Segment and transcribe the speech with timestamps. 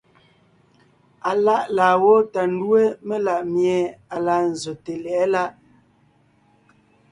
[1.29, 3.77] Aláʼ laa gwó tà ńdúe melaʼmie
[4.13, 5.51] à laa nzsòte lyɛ̌ʼɛ láʼ.